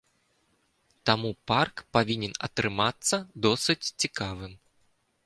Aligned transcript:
Таму 1.09 1.29
парк 1.51 1.75
павінен 1.97 2.33
атрымацца 2.47 3.21
досыць 3.47 3.91
цікавым. 4.01 4.53